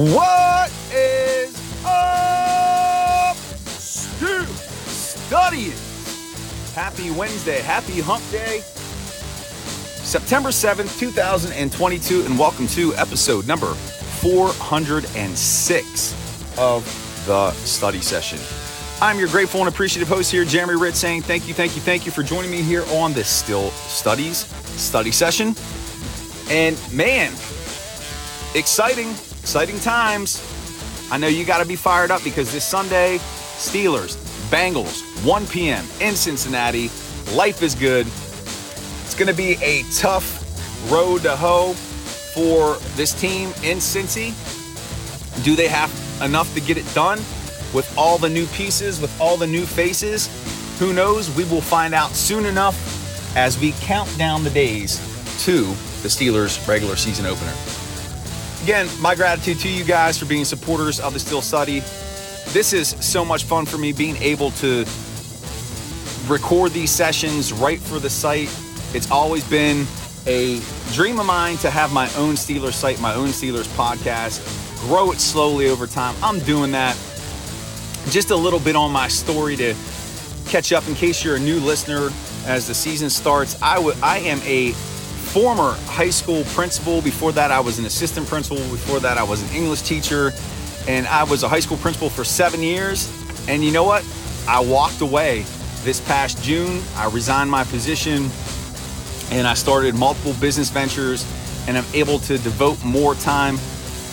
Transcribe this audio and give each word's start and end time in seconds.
What 0.00 0.72
is 0.94 1.52
up, 1.84 3.36
Stu? 3.36 4.46
Studying. 4.86 5.76
Happy 6.74 7.10
Wednesday. 7.10 7.60
Happy 7.60 8.00
Hump 8.00 8.22
Day. 8.30 8.60
September 10.02 10.48
7th, 10.48 10.98
2022, 10.98 12.22
and 12.22 12.38
welcome 12.38 12.66
to 12.68 12.94
episode 12.94 13.46
number 13.46 13.74
406 13.74 16.58
of 16.58 17.26
the 17.26 17.52
study 17.52 18.00
session. 18.00 18.38
I'm 19.02 19.18
your 19.18 19.28
grateful 19.28 19.60
and 19.60 19.68
appreciative 19.68 20.08
host 20.08 20.32
here, 20.32 20.46
Jeremy 20.46 20.78
Hritz, 20.78 20.98
saying 20.98 21.24
thank 21.24 21.46
you, 21.46 21.52
thank 21.52 21.76
you, 21.76 21.82
thank 21.82 22.06
you 22.06 22.12
for 22.12 22.22
joining 22.22 22.50
me 22.50 22.62
here 22.62 22.86
on 22.92 23.12
this 23.12 23.28
Steel 23.28 23.68
Study's 23.70 24.46
study 24.80 25.10
session. 25.10 25.54
And 26.48 26.80
man, 26.90 27.34
exciting, 28.54 29.14
exciting 29.40 29.80
times. 29.80 30.40
I 31.10 31.18
know 31.18 31.26
you 31.26 31.44
got 31.44 31.58
to 31.58 31.66
be 31.66 31.76
fired 31.76 32.10
up 32.10 32.22
because 32.22 32.52
this 32.52 32.64
Sunday, 32.64 33.18
Steelers, 33.18 34.16
Bengals, 34.50 35.02
1 35.24 35.46
p.m. 35.48 35.84
in 36.00 36.14
Cincinnati. 36.14 36.90
Life 37.34 37.62
is 37.62 37.74
good. 37.74 38.06
It's 38.06 39.14
going 39.14 39.28
to 39.28 39.34
be 39.34 39.52
a 39.62 39.82
tough 39.92 40.38
road 40.90 41.22
to 41.22 41.36
hoe 41.36 41.72
for 42.34 42.76
this 42.96 43.18
team 43.20 43.48
in 43.62 43.78
Cincy. 43.78 44.32
Do 45.44 45.56
they 45.56 45.68
have 45.68 45.90
enough 46.22 46.52
to 46.54 46.60
get 46.60 46.76
it 46.76 46.94
done 46.94 47.18
with 47.74 47.92
all 47.96 48.18
the 48.18 48.28
new 48.28 48.46
pieces, 48.46 49.00
with 49.00 49.20
all 49.20 49.36
the 49.36 49.46
new 49.46 49.66
faces? 49.66 50.28
Who 50.78 50.92
knows? 50.92 51.34
We 51.36 51.44
will 51.44 51.60
find 51.60 51.94
out 51.94 52.12
soon 52.12 52.46
enough 52.46 53.36
as 53.36 53.58
we 53.58 53.72
count 53.80 54.16
down 54.16 54.44
the 54.44 54.50
days 54.50 54.98
to 55.44 55.62
the 56.02 56.08
Steelers' 56.08 56.66
regular 56.66 56.96
season 56.96 57.26
opener. 57.26 57.79
Again, 58.62 58.88
my 59.00 59.14
gratitude 59.14 59.58
to 59.60 59.68
you 59.70 59.84
guys 59.84 60.18
for 60.18 60.26
being 60.26 60.44
supporters 60.44 61.00
of 61.00 61.14
the 61.14 61.18
Steel 61.18 61.40
Study. 61.40 61.80
This 62.48 62.72
is 62.72 62.88
so 63.00 63.24
much 63.24 63.44
fun 63.44 63.64
for 63.64 63.78
me 63.78 63.92
being 63.92 64.16
able 64.18 64.50
to 64.52 64.84
record 66.28 66.72
these 66.72 66.90
sessions 66.90 67.52
right 67.54 67.80
for 67.80 67.98
the 67.98 68.10
site. 68.10 68.54
It's 68.92 69.10
always 69.10 69.48
been 69.48 69.86
a 70.26 70.60
dream 70.92 71.18
of 71.18 71.26
mine 71.26 71.56
to 71.58 71.70
have 71.70 71.92
my 71.92 72.04
own 72.16 72.34
Steelers 72.34 72.74
site, 72.74 73.00
my 73.00 73.14
own 73.14 73.28
Steelers 73.28 73.66
podcast, 73.76 74.40
grow 74.86 75.10
it 75.10 75.20
slowly 75.20 75.68
over 75.68 75.86
time. 75.86 76.14
I'm 76.22 76.38
doing 76.40 76.72
that. 76.72 76.94
Just 78.10 78.30
a 78.30 78.36
little 78.36 78.60
bit 78.60 78.76
on 78.76 78.90
my 78.92 79.08
story 79.08 79.56
to 79.56 79.74
catch 80.46 80.72
up 80.72 80.86
in 80.86 80.94
case 80.94 81.24
you're 81.24 81.36
a 81.36 81.40
new 81.40 81.60
listener 81.60 82.10
as 82.46 82.68
the 82.68 82.74
season 82.74 83.08
starts. 83.08 83.60
I, 83.62 83.76
w- 83.76 83.96
I 84.02 84.18
am 84.18 84.40
a 84.42 84.74
former 85.32 85.74
high 85.86 86.10
school 86.10 86.42
principal. 86.46 87.00
Before 87.00 87.30
that, 87.32 87.52
I 87.52 87.60
was 87.60 87.78
an 87.78 87.84
assistant 87.84 88.26
principal. 88.26 88.58
Before 88.68 88.98
that, 88.98 89.16
I 89.16 89.22
was 89.22 89.42
an 89.48 89.56
English 89.56 89.82
teacher. 89.82 90.32
And 90.88 91.06
I 91.06 91.22
was 91.22 91.44
a 91.44 91.48
high 91.48 91.60
school 91.60 91.76
principal 91.76 92.10
for 92.10 92.24
seven 92.24 92.62
years. 92.62 93.08
And 93.46 93.62
you 93.62 93.70
know 93.70 93.84
what? 93.84 94.04
I 94.48 94.58
walked 94.58 95.00
away 95.02 95.44
this 95.82 96.00
past 96.00 96.42
June. 96.42 96.82
I 96.96 97.08
resigned 97.10 97.48
my 97.48 97.62
position 97.62 98.28
and 99.30 99.46
I 99.46 99.54
started 99.54 99.94
multiple 99.94 100.34
business 100.40 100.68
ventures. 100.68 101.24
And 101.68 101.78
I'm 101.78 101.86
able 101.94 102.18
to 102.20 102.36
devote 102.38 102.82
more 102.84 103.14
time 103.14 103.56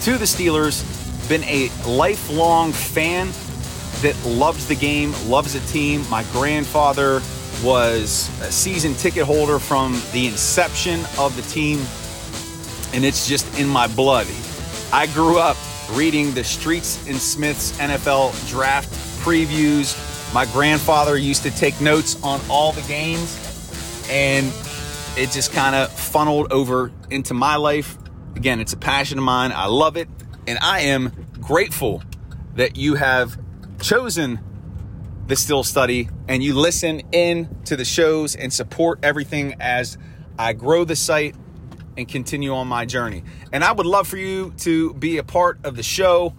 to 0.02 0.20
the 0.20 0.26
Steelers. 0.26 0.86
Been 1.30 1.44
a 1.46 1.72
lifelong 1.88 2.72
fan 2.72 3.30
that 4.02 4.16
loves 4.24 4.68
the 4.68 4.76
game, 4.76 5.14
loves 5.28 5.54
the 5.54 5.62
team. 5.72 6.08
My 6.10 6.24
grandfather 6.32 7.22
was 7.64 8.30
a 8.42 8.52
season 8.52 8.94
ticket 8.96 9.24
holder 9.24 9.60
from 9.60 10.00
the 10.14 10.28
inception 10.28 11.00
of 11.18 11.36
the 11.36 11.42
team, 11.44 11.80
and 12.94 13.04
it's 13.04 13.28
just 13.28 13.60
in 13.60 13.68
my 13.68 13.88
blood. 13.88 14.28
I 14.92 15.08
grew 15.08 15.40
up 15.40 15.58
reading 15.92 16.34
the 16.34 16.44
Streets 16.44 17.06
and 17.08 17.18
Smiths 17.18 17.78
NFL 17.80 18.50
draft 18.50 18.90
previews. 19.24 19.96
My 20.34 20.46
grandfather 20.46 21.18
used 21.18 21.44
to 21.44 21.52
take 21.52 21.80
notes 21.82 22.22
on 22.24 22.40
all 22.50 22.72
the 22.72 22.82
games, 22.82 24.08
and 24.10 24.48
it 25.18 25.32
just 25.32 25.52
kind 25.52 25.76
of 25.76 25.92
funneled 25.92 26.52
over 26.52 26.92
into 27.10 27.34
my 27.34 27.56
life. 27.56 27.98
Again, 28.36 28.60
it's 28.60 28.74
a 28.74 28.78
passion 28.78 29.18
of 29.18 29.24
mine. 29.24 29.52
I 29.52 29.66
love 29.66 29.98
it, 29.98 30.08
and 30.46 30.60
I 30.62 30.82
am 30.82 31.12
grateful 31.40 32.04
that 32.56 32.78
you 32.78 32.96
have 32.96 33.38
chosen 33.82 34.40
the 35.28 35.36
Steel 35.36 35.64
Study 35.64 36.10
and 36.28 36.42
you 36.42 36.54
listen 36.54 37.02
in 37.12 37.50
to 37.66 37.76
the 37.76 37.86
shows 37.86 38.36
and 38.36 38.52
support 38.52 39.00
everything 39.04 39.56
as 39.60 39.98
I 40.40 40.54
grow 40.54 40.86
the 40.86 40.96
site 40.96 41.36
and 41.98 42.08
continue 42.08 42.54
on 42.54 42.68
my 42.68 42.86
journey. 42.86 43.24
And 43.52 43.64
I 43.64 43.72
would 43.72 43.86
love 43.86 44.08
for 44.08 44.18
you 44.18 44.54
to 44.60 44.94
be 44.94 45.18
a 45.18 45.24
part 45.24 45.60
of 45.64 45.76
the 45.76 45.84
show. 45.84 46.34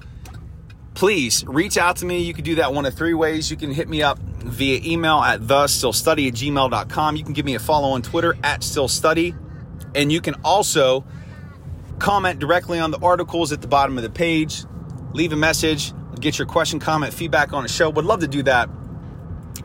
Please 0.94 1.44
reach 1.46 1.76
out 1.76 1.96
to 1.96 2.06
me. 2.06 2.22
You 2.22 2.32
can 2.32 2.44
do 2.44 2.56
that 2.56 2.72
one 2.72 2.86
of 2.86 2.94
three 2.94 3.14
ways. 3.14 3.50
You 3.50 3.56
can 3.56 3.72
hit 3.72 3.88
me 3.88 4.02
up 4.02 4.18
via 4.18 4.80
email 4.82 5.18
at 5.18 5.40
thesteelstudy 5.40 6.28
at 6.28 6.34
gmail.com. 6.34 7.16
You 7.16 7.24
can 7.24 7.34
give 7.34 7.44
me 7.44 7.54
a 7.54 7.60
follow 7.60 7.90
on 7.90 8.02
Twitter 8.02 8.36
at 8.42 8.60
SteelStudy. 8.60 9.36
And 9.94 10.10
you 10.10 10.20
can 10.20 10.34
also 10.44 11.04
comment 11.98 12.38
directly 12.38 12.78
on 12.78 12.90
the 12.90 12.98
articles 12.98 13.52
at 13.52 13.60
the 13.60 13.68
bottom 13.68 13.96
of 13.98 14.02
the 14.02 14.10
page. 14.10 14.64
Leave 15.12 15.32
a 15.32 15.36
message 15.36 15.92
get 16.18 16.38
your 16.38 16.46
question, 16.46 16.78
comment, 16.80 17.14
feedback 17.14 17.52
on 17.52 17.62
the 17.62 17.68
show. 17.68 17.90
Would 17.90 18.04
love 18.04 18.20
to 18.20 18.28
do 18.28 18.42
that. 18.44 18.68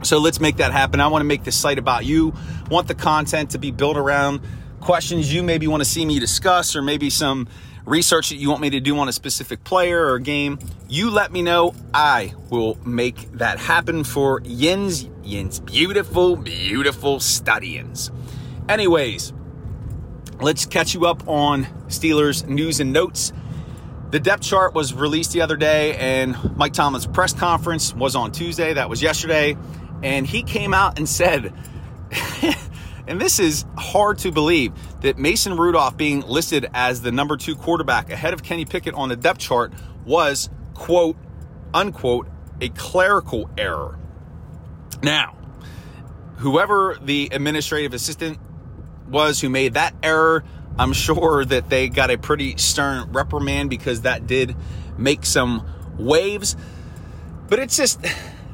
So 0.01 0.17
let's 0.17 0.39
make 0.39 0.57
that 0.57 0.71
happen. 0.71 0.99
I 0.99 1.07
want 1.07 1.21
to 1.21 1.27
make 1.27 1.43
this 1.43 1.55
site 1.55 1.77
about 1.77 2.05
you. 2.05 2.33
Want 2.69 2.87
the 2.87 2.95
content 2.95 3.51
to 3.51 3.57
be 3.57 3.71
built 3.71 3.97
around 3.97 4.41
questions 4.81 5.33
you 5.33 5.43
maybe 5.43 5.65
want 5.67 5.81
to 5.81 5.89
see 5.89 6.05
me 6.05 6.19
discuss, 6.19 6.75
or 6.75 6.81
maybe 6.81 7.09
some 7.09 7.47
research 7.85 8.29
that 8.29 8.35
you 8.35 8.49
want 8.49 8.61
me 8.61 8.69
to 8.69 8.79
do 8.79 8.97
on 8.97 9.07
a 9.07 9.13
specific 9.13 9.63
player 9.63 10.07
or 10.07 10.19
game. 10.19 10.59
You 10.89 11.09
let 11.09 11.31
me 11.31 11.41
know. 11.41 11.73
I 11.93 12.33
will 12.49 12.77
make 12.85 13.31
that 13.33 13.59
happen 13.59 14.03
for 14.03 14.41
Yin's 14.43 15.07
Yin's 15.23 15.59
beautiful, 15.61 16.35
beautiful 16.35 17.19
studyings. 17.19 18.11
Anyways, 18.67 19.33
let's 20.41 20.65
catch 20.65 20.93
you 20.93 21.05
up 21.05 21.27
on 21.27 21.65
Steelers 21.87 22.45
news 22.47 22.79
and 22.79 22.91
notes. 22.91 23.31
The 24.13 24.19
depth 24.19 24.43
chart 24.43 24.75
was 24.75 24.93
released 24.93 25.31
the 25.31 25.41
other 25.41 25.57
day, 25.57 25.95
and 25.95 26.37
Mike 26.55 26.73
Tomlin's 26.73 27.07
press 27.07 27.33
conference 27.33 27.95
was 27.95 28.15
on 28.15 28.31
Tuesday. 28.31 28.71
That 28.71 28.87
was 28.87 29.01
yesterday. 29.01 29.57
And 30.03 30.27
he 30.27 30.43
came 30.43 30.71
out 30.71 30.99
and 30.99 31.09
said, 31.09 31.51
and 33.07 33.19
this 33.19 33.39
is 33.39 33.65
hard 33.75 34.19
to 34.19 34.31
believe, 34.31 34.71
that 35.01 35.17
Mason 35.17 35.57
Rudolph 35.57 35.97
being 35.97 36.21
listed 36.21 36.69
as 36.75 37.01
the 37.01 37.11
number 37.11 37.37
two 37.37 37.55
quarterback 37.55 38.11
ahead 38.11 38.35
of 38.35 38.43
Kenny 38.43 38.65
Pickett 38.65 38.93
on 38.93 39.09
the 39.09 39.15
depth 39.15 39.39
chart 39.39 39.73
was, 40.05 40.47
quote, 40.75 41.17
unquote, 41.73 42.27
a 42.61 42.69
clerical 42.69 43.49
error. 43.57 43.97
Now, 45.01 45.35
whoever 46.37 46.99
the 47.01 47.29
administrative 47.31 47.95
assistant 47.95 48.37
was 49.07 49.41
who 49.41 49.49
made 49.49 49.73
that 49.73 49.95
error, 50.03 50.43
I'm 50.77 50.93
sure 50.93 51.45
that 51.45 51.69
they 51.69 51.89
got 51.89 52.09
a 52.09 52.17
pretty 52.17 52.57
stern 52.57 53.11
reprimand 53.11 53.69
because 53.69 54.01
that 54.01 54.25
did 54.25 54.55
make 54.97 55.25
some 55.25 55.65
waves. 55.97 56.55
But 57.47 57.59
it's 57.59 57.77
just, 57.77 58.03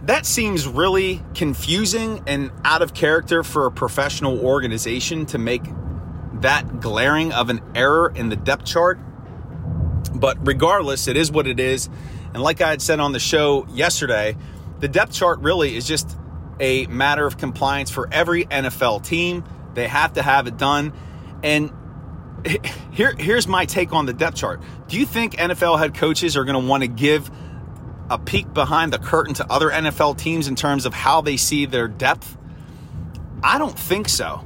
that 0.03 0.25
seems 0.25 0.67
really 0.67 1.23
confusing 1.33 2.23
and 2.27 2.51
out 2.63 2.81
of 2.81 2.93
character 2.93 3.43
for 3.43 3.65
a 3.65 3.71
professional 3.71 4.39
organization 4.45 5.25
to 5.27 5.37
make 5.37 5.63
that 6.41 6.79
glaring 6.79 7.31
of 7.31 7.49
an 7.49 7.61
error 7.75 8.11
in 8.13 8.29
the 8.29 8.35
depth 8.35 8.65
chart. 8.65 8.99
But 10.13 10.45
regardless, 10.45 11.07
it 11.07 11.15
is 11.15 11.31
what 11.31 11.47
it 11.47 11.59
is. 11.59 11.89
And 12.33 12.43
like 12.43 12.61
I 12.61 12.69
had 12.69 12.81
said 12.81 12.99
on 12.99 13.13
the 13.13 13.19
show 13.19 13.65
yesterday, 13.69 14.35
the 14.79 14.87
depth 14.87 15.13
chart 15.13 15.39
really 15.39 15.75
is 15.75 15.87
just 15.87 16.17
a 16.59 16.85
matter 16.87 17.25
of 17.25 17.37
compliance 17.37 17.89
for 17.89 18.09
every 18.11 18.45
NFL 18.45 19.05
team. 19.05 19.43
They 19.73 19.87
have 19.87 20.13
to 20.13 20.21
have 20.21 20.47
it 20.47 20.57
done. 20.57 20.93
And 21.43 21.71
here, 22.91 23.15
here's 23.17 23.47
my 23.47 23.65
take 23.65 23.93
on 23.93 24.05
the 24.05 24.13
depth 24.13 24.37
chart. 24.37 24.61
Do 24.87 24.99
you 24.99 25.05
think 25.05 25.35
NFL 25.35 25.79
head 25.79 25.95
coaches 25.95 26.35
are 26.37 26.43
going 26.43 26.61
to 26.61 26.67
want 26.67 26.83
to 26.83 26.87
give 26.87 27.29
a 28.09 28.17
peek 28.17 28.53
behind 28.53 28.91
the 28.91 28.99
curtain 28.99 29.33
to 29.35 29.51
other 29.51 29.69
NFL 29.69 30.17
teams 30.17 30.47
in 30.47 30.55
terms 30.55 30.85
of 30.85 30.93
how 30.93 31.21
they 31.21 31.37
see 31.37 31.65
their 31.65 31.87
depth? 31.87 32.37
I 33.43 33.57
don't 33.57 33.77
think 33.77 34.09
so. 34.09 34.45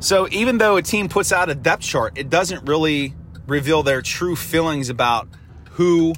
So 0.00 0.28
even 0.30 0.58
though 0.58 0.76
a 0.76 0.82
team 0.82 1.08
puts 1.08 1.32
out 1.32 1.50
a 1.50 1.54
depth 1.54 1.82
chart, 1.82 2.16
it 2.16 2.30
doesn't 2.30 2.66
really 2.66 3.14
reveal 3.46 3.82
their 3.82 4.02
true 4.02 4.36
feelings 4.36 4.88
about 4.88 5.28
who 5.72 6.14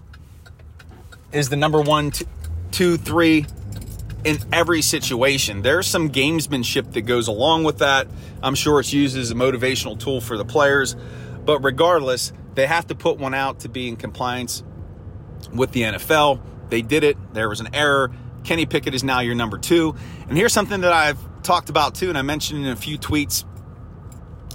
is 1.33 1.49
the 1.49 1.57
number 1.57 1.81
one, 1.81 2.13
two, 2.71 2.97
three 2.97 3.47
in 4.25 4.39
every 4.53 4.83
situation. 4.83 5.63
There's 5.63 5.87
some 5.87 6.11
gamesmanship 6.11 6.93
that 6.93 7.03
goes 7.03 7.29
along 7.29 7.65
with 7.65 7.79
that. 7.79 8.09
I'm 8.43 8.55
sure 8.55 8.81
it's 8.81 8.93
used 8.93 9.17
as 9.17 9.31
a 9.31 9.35
motivational 9.35 9.99
tool 9.99 10.21
for 10.21 10.37
the 10.37 10.45
players. 10.45 10.97
But 11.45 11.61
regardless, 11.61 12.33
they 12.55 12.67
have 12.67 12.87
to 12.89 12.95
put 12.95 13.19
one 13.19 13.35
out 13.35 13.61
to 13.61 13.69
be 13.69 13.89
in 13.89 13.97
compliance 13.97 14.63
with 15.53 15.73
the 15.73 15.83
NFL. 15.83 16.41
They 16.69 16.83
did 16.83 17.05
it. 17.05 17.17
There 17.35 17.49
was 17.49 17.61
an 17.61 17.75
error. 17.75 18.13
Kenny 18.45 18.67
Pickett 18.67 18.95
is 18.95 19.05
now 19.05 19.21
your 19.21 19.35
number 19.35 19.59
two. 19.59 19.95
And 20.29 20.37
here's 20.37 20.53
something 20.53 20.81
that 20.83 20.93
I've 20.93 21.19
talked 21.43 21.71
about 21.71 21.95
too, 21.95 22.09
and 22.09 22.17
I 22.17 22.23
mentioned 22.23 22.65
in 22.65 22.71
a 22.71 22.77
few 22.77 22.99
tweets 22.99 23.45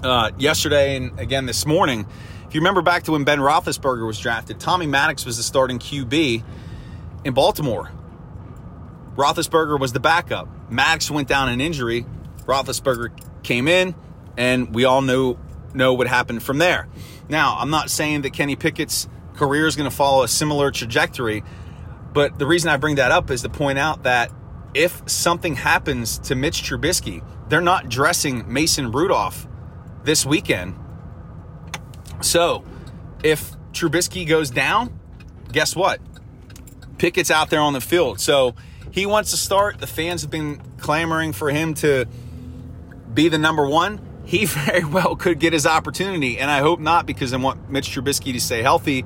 uh, 0.03 0.31
yesterday 0.37 0.95
and 0.95 1.19
again 1.19 1.45
this 1.45 1.65
morning, 1.65 2.05
If 2.47 2.55
you 2.55 2.61
remember 2.61 2.81
back 2.81 3.03
to 3.03 3.11
when 3.11 3.23
Ben 3.23 3.39
Roethlisberger 3.39 4.05
was 4.05 4.19
drafted, 4.19 4.59
Tommy 4.59 4.87
Maddox 4.87 5.25
was 5.25 5.37
the 5.37 5.43
starting 5.43 5.79
QB 5.79 6.43
in 7.25 7.33
Baltimore. 7.33 7.91
Roethlisberger 9.17 9.79
was 9.79 9.93
the 9.93 9.99
backup. 9.99 10.47
Maddox 10.71 11.11
went 11.11 11.27
down 11.27 11.49
in 11.49 11.59
injury. 11.59 12.05
Roethlisberger 12.45 13.09
came 13.43 13.67
in, 13.67 13.95
and 14.37 14.73
we 14.73 14.85
all 14.85 15.01
know 15.01 15.39
know 15.73 15.93
what 15.93 16.07
happened 16.07 16.41
from 16.41 16.59
there. 16.59 16.87
Now, 17.27 17.57
I'm 17.59 17.69
not 17.69 17.89
saying 17.89 18.21
that 18.21 18.33
Kenny 18.33 18.55
Pickett's 18.55 19.07
career 19.35 19.67
is 19.67 19.75
going 19.75 19.89
to 19.89 19.95
follow 19.95 20.23
a 20.23 20.27
similar 20.27 20.71
trajectory, 20.71 21.43
but 22.13 22.39
the 22.39 22.45
reason 22.45 22.69
I 22.69 22.77
bring 22.77 22.95
that 22.95 23.11
up 23.11 23.29
is 23.29 23.41
to 23.41 23.49
point 23.49 23.77
out 23.77 24.03
that 24.03 24.31
if 24.73 25.01
something 25.07 25.55
happens 25.55 26.19
to 26.19 26.35
Mitch 26.35 26.63
Trubisky, 26.63 27.23
they're 27.49 27.61
not 27.61 27.89
dressing 27.89 28.51
Mason 28.51 28.91
Rudolph 28.91 29.47
this 30.03 30.25
weekend. 30.25 30.75
So, 32.21 32.63
if 33.23 33.51
Trubisky 33.71 34.27
goes 34.27 34.49
down, 34.49 34.99
guess 35.51 35.75
what? 35.75 35.99
Pickett's 36.97 37.29
out 37.31 37.49
there 37.49 37.59
on 37.59 37.73
the 37.73 37.81
field. 37.81 38.19
So, 38.19 38.55
he 38.91 39.05
wants 39.05 39.31
to 39.31 39.37
start. 39.37 39.79
The 39.79 39.87
fans 39.87 40.21
have 40.21 40.31
been 40.31 40.61
clamoring 40.77 41.33
for 41.33 41.49
him 41.49 41.73
to 41.75 42.05
be 43.13 43.29
the 43.29 43.37
number 43.37 43.65
one. 43.67 43.99
He 44.25 44.45
very 44.45 44.83
well 44.83 45.15
could 45.15 45.39
get 45.39 45.53
his 45.53 45.65
opportunity, 45.65 46.39
and 46.39 46.49
I 46.51 46.59
hope 46.59 46.79
not 46.79 47.05
because 47.05 47.33
I 47.33 47.37
want 47.37 47.69
Mitch 47.69 47.89
Trubisky 47.89 48.33
to 48.33 48.39
stay 48.39 48.61
healthy. 48.61 49.05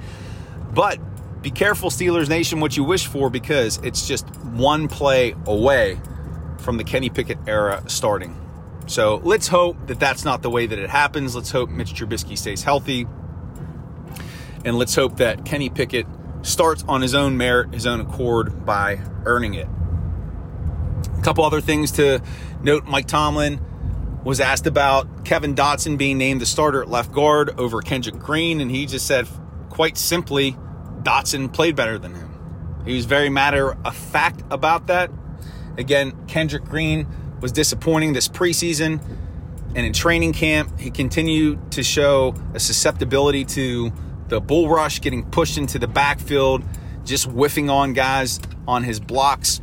But 0.73 0.99
be 1.41 1.51
careful, 1.51 1.89
Steelers 1.89 2.29
Nation, 2.29 2.59
what 2.59 2.77
you 2.77 2.83
wish 2.83 3.07
for 3.07 3.29
because 3.29 3.77
it's 3.77 4.07
just 4.07 4.27
one 4.45 4.87
play 4.87 5.35
away 5.45 5.99
from 6.59 6.77
the 6.77 6.83
Kenny 6.83 7.09
Pickett 7.09 7.39
era 7.47 7.83
starting. 7.87 8.37
So 8.87 9.21
let's 9.23 9.47
hope 9.47 9.87
that 9.87 9.99
that's 9.99 10.25
not 10.25 10.41
the 10.41 10.49
way 10.49 10.67
that 10.67 10.77
it 10.77 10.89
happens. 10.89 11.35
Let's 11.35 11.51
hope 11.51 11.69
Mitch 11.69 11.93
Trubisky 11.93 12.37
stays 12.37 12.63
healthy. 12.63 13.07
And 14.63 14.77
let's 14.77 14.93
hope 14.93 15.17
that 15.17 15.45
Kenny 15.45 15.69
Pickett 15.69 16.05
starts 16.41 16.83
on 16.87 17.01
his 17.01 17.13
own 17.13 17.37
merit, 17.37 17.73
his 17.73 17.85
own 17.85 18.01
accord 18.01 18.65
by 18.65 18.99
earning 19.25 19.53
it. 19.53 19.67
A 21.17 21.21
couple 21.21 21.43
other 21.43 21.61
things 21.61 21.91
to 21.93 22.21
note 22.63 22.85
Mike 22.85 23.07
Tomlin 23.07 23.59
was 24.23 24.39
asked 24.39 24.67
about 24.67 25.25
Kevin 25.25 25.55
Dotson 25.55 25.97
being 25.97 26.17
named 26.17 26.41
the 26.41 26.45
starter 26.45 26.81
at 26.81 26.89
left 26.89 27.11
guard 27.11 27.59
over 27.59 27.81
Kendrick 27.81 28.19
Green, 28.19 28.61
and 28.61 28.69
he 28.69 28.85
just 28.85 29.07
said, 29.07 29.27
quite 29.69 29.97
simply, 29.97 30.55
Dotson 31.01 31.51
played 31.51 31.75
better 31.75 31.97
than 31.97 32.13
him. 32.13 32.81
He 32.85 32.95
was 32.95 33.05
very 33.05 33.29
matter 33.29 33.73
of 33.85 33.95
fact 33.95 34.43
about 34.51 34.87
that. 34.87 35.11
Again, 35.77 36.25
Kendrick 36.27 36.63
Green 36.65 37.07
was 37.39 37.51
disappointing 37.51 38.13
this 38.13 38.27
preseason 38.27 39.01
and 39.75 39.85
in 39.85 39.93
training 39.93 40.33
camp. 40.33 40.79
He 40.79 40.91
continued 40.91 41.71
to 41.71 41.83
show 41.83 42.35
a 42.53 42.59
susceptibility 42.59 43.45
to 43.45 43.91
the 44.31 44.39
bull 44.39 44.69
rush, 44.69 45.01
getting 45.01 45.29
pushed 45.29 45.57
into 45.57 45.77
the 45.77 45.89
backfield, 45.89 46.63
just 47.03 47.25
whiffing 47.25 47.69
on 47.69 47.91
guys 47.91 48.39
on 48.65 48.81
his 48.81 48.97
blocks. 48.97 49.59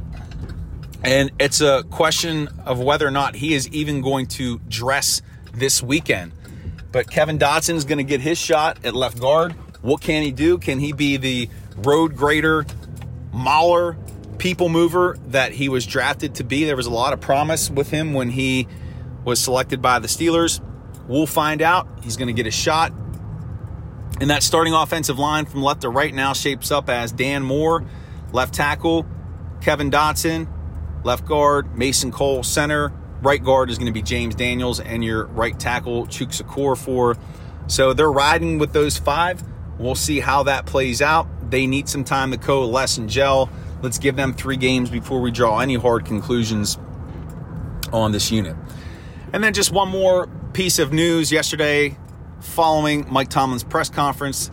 And 1.02 1.30
it's 1.40 1.62
a 1.62 1.84
question 1.84 2.48
of 2.66 2.78
whether 2.78 3.06
or 3.06 3.10
not 3.10 3.34
he 3.34 3.54
is 3.54 3.66
even 3.70 4.02
going 4.02 4.26
to 4.26 4.58
dress 4.68 5.22
this 5.54 5.82
weekend. 5.82 6.32
But 6.92 7.10
Kevin 7.10 7.38
Dotson 7.38 7.76
is 7.76 7.86
going 7.86 7.96
to 7.96 8.04
get 8.04 8.20
his 8.20 8.36
shot 8.36 8.84
at 8.84 8.94
left 8.94 9.18
guard. 9.18 9.52
What 9.80 10.02
can 10.02 10.22
he 10.22 10.32
do? 10.32 10.58
Can 10.58 10.78
he 10.78 10.92
be 10.92 11.16
the 11.16 11.48
road 11.78 12.14
grader, 12.14 12.66
mauler, 13.32 13.96
people 14.36 14.68
mover 14.68 15.16
that 15.28 15.52
he 15.52 15.70
was 15.70 15.86
drafted 15.86 16.34
to 16.36 16.44
be? 16.44 16.64
There 16.64 16.76
was 16.76 16.86
a 16.86 16.90
lot 16.90 17.14
of 17.14 17.22
promise 17.22 17.70
with 17.70 17.90
him 17.90 18.12
when 18.12 18.28
he 18.28 18.68
was 19.24 19.40
selected 19.40 19.80
by 19.80 19.98
the 19.98 20.08
Steelers. 20.08 20.60
We'll 21.06 21.26
find 21.26 21.62
out. 21.62 21.88
He's 22.02 22.18
going 22.18 22.28
to 22.28 22.34
get 22.34 22.46
a 22.46 22.50
shot. 22.50 22.92
And 24.20 24.30
that 24.30 24.42
starting 24.42 24.74
offensive 24.74 25.18
line 25.18 25.46
from 25.46 25.62
left 25.62 25.82
to 25.82 25.88
right 25.88 26.12
now 26.12 26.32
shapes 26.32 26.72
up 26.72 26.88
as 26.88 27.12
Dan 27.12 27.42
Moore, 27.44 27.84
left 28.32 28.52
tackle, 28.52 29.06
Kevin 29.60 29.90
Dotson, 29.90 30.48
left 31.04 31.24
guard, 31.24 31.76
Mason 31.76 32.10
Cole, 32.10 32.42
center. 32.42 32.92
Right 33.22 33.42
guard 33.42 33.70
is 33.70 33.78
going 33.78 33.86
to 33.86 33.92
be 33.92 34.02
James 34.02 34.34
Daniels, 34.34 34.80
and 34.80 35.04
your 35.04 35.26
right 35.26 35.58
tackle, 35.58 36.06
Chuks 36.06 36.42
Okorafor. 36.42 37.18
So 37.68 37.92
they're 37.92 38.10
riding 38.10 38.58
with 38.58 38.72
those 38.72 38.98
five. 38.98 39.42
We'll 39.78 39.94
see 39.94 40.18
how 40.18 40.44
that 40.44 40.66
plays 40.66 41.00
out. 41.00 41.28
They 41.50 41.66
need 41.66 41.88
some 41.88 42.04
time 42.04 42.32
to 42.32 42.38
coalesce 42.38 42.98
and 42.98 43.08
gel. 43.08 43.50
Let's 43.82 43.98
give 43.98 44.16
them 44.16 44.34
three 44.34 44.56
games 44.56 44.90
before 44.90 45.20
we 45.20 45.30
draw 45.30 45.60
any 45.60 45.76
hard 45.76 46.04
conclusions 46.04 46.78
on 47.92 48.10
this 48.10 48.32
unit. 48.32 48.56
And 49.32 49.44
then 49.44 49.52
just 49.52 49.70
one 49.70 49.88
more 49.88 50.26
piece 50.52 50.78
of 50.80 50.92
news 50.92 51.30
yesterday 51.30 51.96
following 52.40 53.06
Mike 53.10 53.28
Tomlin's 53.28 53.64
press 53.64 53.90
conference. 53.90 54.50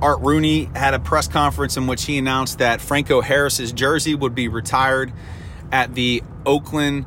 Art 0.00 0.20
Rooney 0.20 0.64
had 0.74 0.94
a 0.94 0.98
press 0.98 1.28
conference 1.28 1.76
in 1.76 1.86
which 1.86 2.04
he 2.04 2.18
announced 2.18 2.58
that 2.58 2.80
Franco 2.80 3.20
Harris's 3.20 3.72
jersey 3.72 4.14
would 4.14 4.34
be 4.34 4.48
retired 4.48 5.12
at 5.70 5.94
the 5.94 6.22
Oakland. 6.44 7.06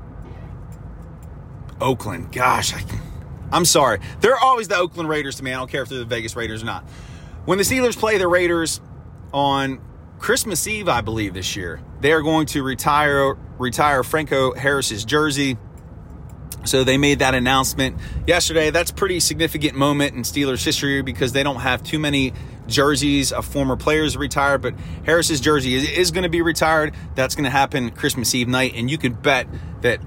Oakland, 1.81 2.31
gosh, 2.31 2.73
I, 2.73 2.81
I'm 3.51 3.65
sorry. 3.65 3.99
They're 4.21 4.37
always 4.37 4.69
the 4.69 4.77
Oakland 4.77 5.09
Raiders 5.09 5.35
to 5.35 5.43
me. 5.43 5.51
I 5.51 5.57
don't 5.57 5.69
care 5.69 5.81
if 5.81 5.89
they're 5.89 5.99
the 5.99 6.05
Vegas 6.05 6.37
Raiders 6.37 6.63
or 6.63 6.67
not. 6.67 6.83
When 7.43 7.57
the 7.57 7.65
Steelers 7.65 7.97
play 7.97 8.17
the 8.17 8.27
Raiders 8.29 8.79
on 9.33 9.81
Christmas 10.17 10.65
Eve, 10.65 10.87
I 10.87 11.01
believe 11.01 11.33
this 11.33 11.55
year, 11.55 11.81
they 11.99 12.13
are 12.13 12.21
going 12.21 12.47
to 12.47 12.63
retire 12.63 13.35
retire 13.57 14.03
Franco 14.03 14.53
Harris's 14.53 15.05
jersey. 15.05 15.57
So 16.65 16.83
they 16.83 16.97
made 16.97 17.19
that 17.19 17.35
announcement 17.35 17.97
yesterday. 18.27 18.71
That's 18.71 18.91
pretty 18.91 19.19
significant 19.19 19.75
moment 19.75 20.15
in 20.15 20.23
Steelers 20.23 20.63
history 20.63 21.01
because 21.01 21.31
they 21.31 21.43
don't 21.43 21.61
have 21.61 21.83
too 21.83 21.99
many 21.99 22.33
jerseys 22.67 23.31
of 23.31 23.45
former 23.45 23.75
players 23.75 24.17
retired, 24.17 24.61
but 24.61 24.73
Harris's 25.05 25.39
jersey 25.39 25.75
is, 25.75 25.89
is 25.89 26.11
going 26.11 26.23
to 26.23 26.29
be 26.29 26.41
retired. 26.41 26.93
That's 27.15 27.35
going 27.35 27.43
to 27.43 27.49
happen 27.49 27.91
Christmas 27.91 28.33
Eve 28.33 28.47
night, 28.47 28.73
and 28.75 28.89
you 28.89 28.97
can 28.97 29.13
bet 29.13 29.47
that 29.81 29.99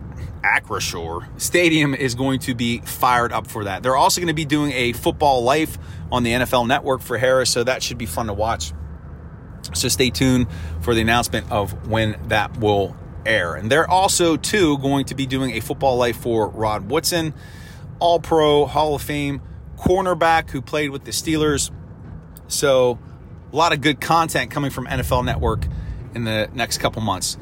Acrisure 0.43 1.27
Stadium 1.41 1.95
is 1.95 2.15
going 2.15 2.41
to 2.41 2.55
be 2.55 2.79
fired 2.79 3.33
up 3.33 3.47
for 3.47 3.65
that. 3.65 3.83
They're 3.83 3.97
also 3.97 4.21
going 4.21 4.29
to 4.29 4.35
be 4.35 4.45
doing 4.45 4.73
a 4.73 4.93
football 4.93 5.43
life 5.43 5.79
on 6.11 6.23
the 6.23 6.33
NFL 6.33 6.67
network 6.67 7.01
for 7.01 7.19
Harris, 7.19 7.51
so 7.51 7.65
that 7.65 7.83
should 7.83 7.99
be 7.99 8.07
fun 8.07 8.27
to 8.27 8.33
watch. 8.33 8.73
So 9.75 9.89
stay 9.89 10.11
tuned 10.11 10.47
for 10.81 10.95
the 10.95 11.01
announcement 11.01 11.51
of 11.51 11.89
when 11.89 12.19
that 12.29 12.59
will 12.59 12.97
air. 13.29 13.55
And 13.55 13.71
they're 13.71 13.89
also, 13.89 14.37
too, 14.37 14.79
going 14.79 15.05
to 15.07 15.15
be 15.15 15.27
doing 15.27 15.53
a 15.53 15.61
football 15.61 15.97
life 15.97 16.17
for 16.17 16.49
Rod 16.49 16.91
Woodson, 16.91 17.35
All 18.01 18.19
Pro, 18.19 18.67
Hall 18.67 18.95
of 18.95 19.03
Fame 19.03 19.43
cornerback 19.77 20.51
who 20.51 20.61
played 20.61 20.91
with 20.91 21.05
the 21.05 21.13
Steelers. 21.13 21.71
So, 22.49 22.99
a 23.53 23.57
lot 23.57 23.73
of 23.73 23.81
good 23.81 24.01
content 24.01 24.51
coming 24.51 24.71
from 24.71 24.87
NFL 24.87 25.25
Network 25.25 25.67
in 26.15 26.25
the 26.25 26.51
next 26.53 26.79
couple 26.79 27.01
months. 27.03 27.39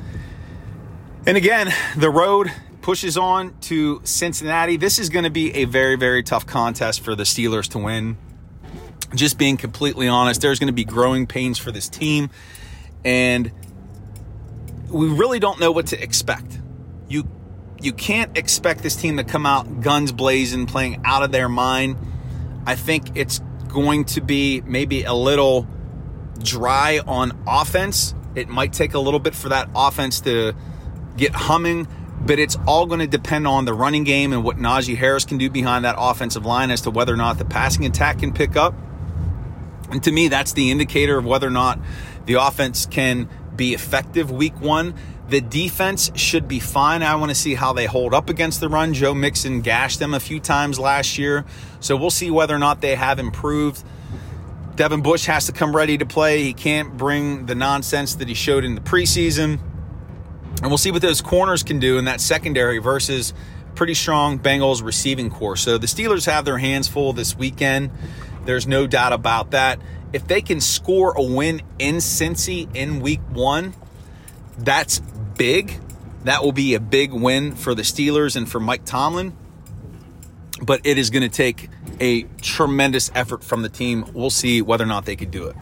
And 1.27 1.37
again, 1.37 1.73
the 1.97 2.11
road 2.11 2.53
pushes 2.83 3.17
on 3.17 3.59
to 3.63 4.01
Cincinnati. 4.05 4.77
This 4.77 5.01
is 5.01 5.09
going 5.09 5.25
to 5.25 5.31
be 5.31 5.53
a 5.55 5.65
very, 5.65 5.97
very 5.97 6.23
tough 6.23 6.47
contest 6.47 7.01
for 7.01 7.17
the 7.17 7.25
Steelers 7.25 7.69
to 7.71 7.79
win. 7.79 8.17
Just 9.15 9.39
being 9.39 9.57
completely 9.57 10.07
honest, 10.07 10.41
there's 10.41 10.61
going 10.61 10.69
to 10.69 10.73
be 10.73 10.85
growing 10.85 11.27
pains 11.27 11.59
for 11.59 11.73
this 11.73 11.89
team. 11.89 12.31
And 13.05 13.51
we 14.89 15.09
really 15.09 15.39
don't 15.39 15.61
know 15.61 15.73
what 15.73 15.89
to 15.89 16.03
expect. 16.03 16.61
You 17.09 17.29
you 17.81 17.93
can't 17.93 18.37
expect 18.39 18.83
this 18.83 18.97
team 18.97 19.19
to 19.19 19.25
come 19.25 19.47
out 19.47 19.81
guns 19.81 20.13
blazing, 20.13 20.67
playing 20.67 21.03
out 21.05 21.23
of 21.23 21.33
their 21.33 21.49
mind. 21.49 21.97
I 22.67 22.75
think 22.75 23.17
it's 23.17 23.41
going 23.69 24.07
to 24.07 24.21
be 24.21 24.63
maybe 24.63 25.05
a 25.05 25.13
little 25.13 25.67
dry 26.39 27.01
on 27.07 27.39
offense. 27.47 28.15
It 28.35 28.49
might 28.49 28.73
take 28.73 28.95
a 28.95 28.99
little 28.99 29.21
bit 29.21 29.35
for 29.35 29.51
that 29.51 29.69
offense 29.75 30.21
to 30.23 30.55
get 31.17 31.33
humming, 31.33 31.87
but 32.21 32.39
it's 32.39 32.57
all 32.67 32.87
going 32.87 33.01
to 33.01 33.07
depend 33.07 33.47
on 33.47 33.65
the 33.65 33.75
running 33.75 34.05
game 34.05 34.33
and 34.33 34.43
what 34.43 34.57
Najee 34.57 34.97
Harris 34.97 35.25
can 35.25 35.39
do 35.39 35.51
behind 35.51 35.85
that 35.85 35.97
offensive 35.99 36.45
line 36.47 36.71
as 36.71 36.83
to 36.83 36.91
whether 36.91 37.13
or 37.13 37.17
not 37.17 37.39
the 37.39 37.45
passing 37.45 37.85
attack 37.85 38.21
can 38.21 38.33
pick 38.33 38.57
up. 38.57 38.75
And 39.91 40.03
to 40.05 40.13
me, 40.13 40.29
that's 40.29 40.53
the 40.53 40.71
indicator 40.71 41.19
of 41.19 41.25
whether 41.25 41.47
or 41.47 41.51
not 41.51 41.79
the 42.27 42.35
offense 42.35 42.87
can 42.87 43.29
be 43.57 43.75
effective 43.75 44.31
week 44.31 44.61
one. 44.61 44.95
The 45.29 45.41
defense 45.41 46.11
should 46.15 46.47
be 46.47 46.61
fine. 46.61 47.03
I 47.03 47.17
want 47.17 47.31
to 47.31 47.35
see 47.35 47.55
how 47.55 47.73
they 47.73 47.87
hold 47.87 48.15
up 48.15 48.31
against 48.31 48.61
the 48.61 48.69
run. 48.69 48.95
Joe 48.95 49.13
Mixon 49.13 49.61
gashed 49.61 49.99
them 49.99 50.15
a 50.15 50.21
few 50.21 50.39
times 50.39 50.79
last 50.79 51.19
year. 51.19 51.45
So 51.81 51.97
we'll 51.97 52.11
see 52.11 52.31
whether 52.31 52.55
or 52.55 52.61
not 52.61 52.81
they 52.81 52.95
have 52.95 53.19
improved. 53.19 53.83
Devin 54.77 55.03
Bush 55.03 55.25
has 55.27 55.47
to 55.47 55.53
come 55.53 55.75
ready 55.75 55.99
to 55.99 56.07
play. 56.07 56.43
He 56.43 56.53
can't 56.53 56.97
bring 56.97 57.47
the 57.47 57.55
nonsense 57.55 58.15
that 58.17 58.29
he 58.29 58.35
showed 58.35 58.63
in 58.63 58.75
the 58.75 58.81
preseason. 58.81 59.59
And 60.63 60.67
we'll 60.69 60.79
see 60.79 60.91
what 60.91 61.03
those 61.03 61.21
corners 61.21 61.63
can 61.63 61.81
do 61.81 61.99
in 61.99 62.05
that 62.05 62.21
secondary 62.21 62.79
versus 62.79 63.35
pretty 63.75 63.95
strong 63.95 64.39
Bengals 64.39 64.83
receiving 64.83 65.31
corps. 65.31 65.57
So 65.57 65.77
the 65.77 65.87
Steelers 65.87 66.27
have 66.27 66.45
their 66.45 66.59
hands 66.59 66.89
full 66.89 67.13
this 67.13 67.37
weekend. 67.37 67.91
There's 68.45 68.67
no 68.67 68.87
doubt 68.87 69.13
about 69.13 69.51
that 69.51 69.81
if 70.13 70.27
they 70.27 70.41
can 70.41 70.61
score 70.61 71.13
a 71.17 71.23
win 71.23 71.63
in 71.79 71.97
Cincy 71.97 72.69
in 72.75 73.01
week 73.01 73.21
one, 73.31 73.75
that's 74.59 75.01
big. 75.37 75.79
That 76.25 76.43
will 76.43 76.53
be 76.53 76.75
a 76.75 76.81
big 76.81 77.13
win 77.13 77.55
for 77.55 77.75
the 77.75 77.83
Steelers 77.83 78.37
and 78.37 78.49
for 78.51 78.61
Mike 78.61 78.85
Tomlin. 78.85 79.37
But 80.63 80.81
it 80.85 80.99
is 80.99 81.11
going 81.11 81.23
to 81.23 81.29
take 81.29 81.69
a 82.01 82.23
tremendous 82.41 83.11
effort 83.15 83.45
from 83.45 83.63
the 83.63 83.69
team. 83.69 84.11
We'll 84.15 84.31
see 84.31 84.63
whether 84.63 84.85
or 84.85 84.89
not 84.89 85.05
they 85.05 85.17
could 85.17 85.31
do 85.31 85.47
it. 85.47 85.57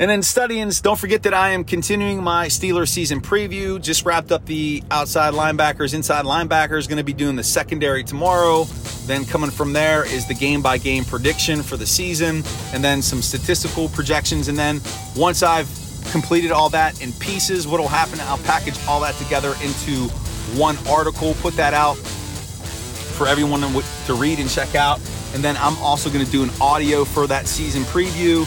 And 0.00 0.08
then 0.08 0.22
studying, 0.22 0.70
don't 0.82 0.98
forget 0.98 1.24
that 1.24 1.34
I 1.34 1.50
am 1.50 1.62
continuing 1.62 2.22
my 2.22 2.46
Steeler 2.46 2.88
season 2.88 3.20
preview. 3.20 3.78
Just 3.78 4.06
wrapped 4.06 4.32
up 4.32 4.46
the 4.46 4.82
outside 4.90 5.34
linebackers, 5.34 5.92
inside 5.92 6.24
linebackers, 6.24 6.88
going 6.88 6.96
to 6.96 7.04
be 7.04 7.12
doing 7.12 7.36
the 7.36 7.44
secondary 7.44 8.02
tomorrow. 8.02 8.64
Then 9.04 9.26
coming 9.26 9.50
from 9.50 9.74
there 9.74 10.06
is 10.06 10.26
the 10.26 10.32
game 10.32 10.62
by 10.62 10.78
game 10.78 11.04
prediction 11.04 11.62
for 11.62 11.76
the 11.76 11.84
season, 11.84 12.42
and 12.72 12.82
then 12.82 13.02
some 13.02 13.20
statistical 13.20 13.90
projections. 13.90 14.48
And 14.48 14.56
then 14.56 14.80
once 15.16 15.42
I've 15.42 15.68
completed 16.12 16.50
all 16.50 16.70
that 16.70 17.02
in 17.02 17.12
pieces, 17.12 17.68
what 17.68 17.78
will 17.78 17.86
happen, 17.86 18.20
I'll 18.20 18.38
package 18.38 18.78
all 18.88 19.00
that 19.00 19.16
together 19.16 19.52
into 19.62 20.08
one 20.56 20.78
article, 20.88 21.34
put 21.42 21.56
that 21.56 21.74
out 21.74 21.98
for 21.98 23.28
everyone 23.28 23.60
to 24.06 24.14
read 24.14 24.38
and 24.38 24.48
check 24.48 24.74
out. 24.74 24.98
And 25.34 25.44
then 25.44 25.58
I'm 25.58 25.76
also 25.82 26.08
going 26.08 26.24
to 26.24 26.32
do 26.32 26.42
an 26.42 26.50
audio 26.58 27.04
for 27.04 27.26
that 27.26 27.46
season 27.46 27.82
preview 27.82 28.46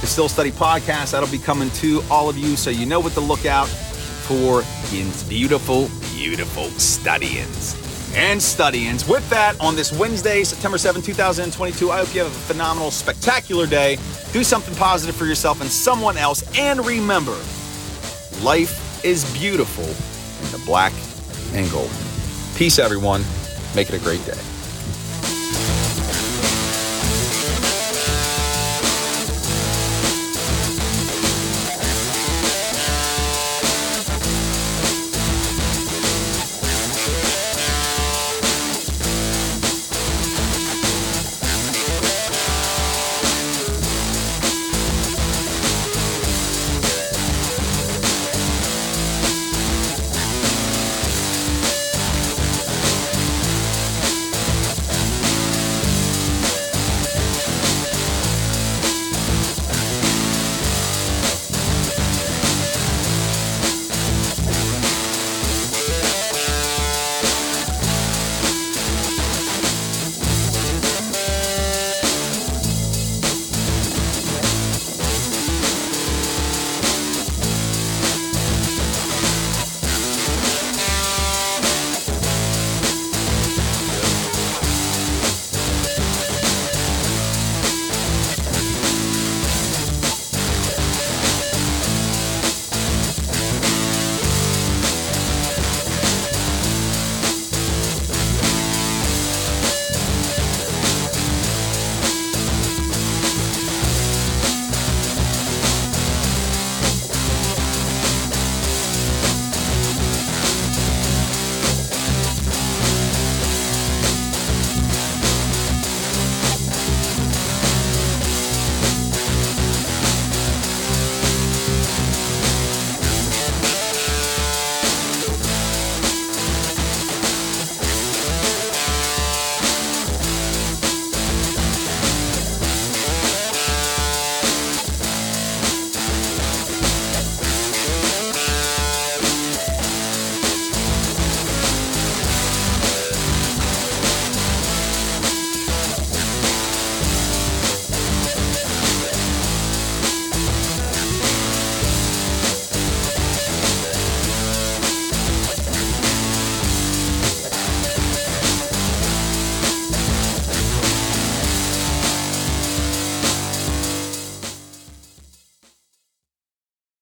the 0.00 0.06
Steel 0.06 0.28
Study 0.28 0.50
podcast. 0.50 1.12
That'll 1.12 1.28
be 1.28 1.38
coming 1.38 1.70
to 1.70 2.02
all 2.10 2.28
of 2.28 2.36
you 2.36 2.56
so 2.56 2.70
you 2.70 2.86
know 2.86 3.00
what 3.00 3.12
to 3.12 3.20
look 3.20 3.46
out 3.46 3.68
for 3.68 4.62
in 4.94 5.10
beautiful, 5.28 5.88
beautiful 6.14 6.64
studyings 6.78 7.74
and 8.14 8.40
studyings. 8.40 9.08
With 9.08 9.28
that, 9.30 9.58
on 9.60 9.76
this 9.76 9.92
Wednesday, 9.92 10.44
September 10.44 10.78
7, 10.78 11.02
2022, 11.02 11.90
I 11.90 11.98
hope 11.98 12.14
you 12.14 12.22
have 12.22 12.30
a 12.30 12.52
phenomenal, 12.52 12.90
spectacular 12.90 13.66
day. 13.66 13.98
Do 14.32 14.44
something 14.44 14.74
positive 14.74 15.16
for 15.16 15.24
yourself 15.24 15.60
and 15.60 15.70
someone 15.70 16.16
else. 16.16 16.44
And 16.58 16.84
remember, 16.84 17.36
life 18.42 19.04
is 19.04 19.30
beautiful 19.38 19.84
in 19.84 20.52
the 20.52 20.64
black 20.66 20.92
and 21.52 21.70
gold. 21.70 21.90
Peace, 22.56 22.78
everyone. 22.78 23.22
Make 23.74 23.88
it 23.88 23.94
a 23.94 24.04
great 24.04 24.24
day. 24.24 24.38